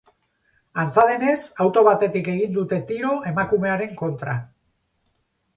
Antza 0.83 1.03
denez, 1.11 1.43
auto 1.65 1.83
batetik 1.89 2.31
egin 2.33 2.41
egin 2.47 2.55
dute 2.57 2.81
tiro 2.89 3.13
emakumearen 3.33 3.95
kontra. 4.03 4.37